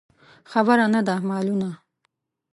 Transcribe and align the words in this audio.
خبره 0.51 0.85
نه 0.93 1.01
ده 1.07 1.15
مالونه. 1.29 1.71